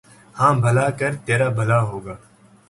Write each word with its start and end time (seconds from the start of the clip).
ہاں 0.35 0.53
بھلا 0.63 0.87
کر 0.99 1.11
ترا 1.25 1.47
بھلا 1.57 1.79
ہوگا 1.89 2.15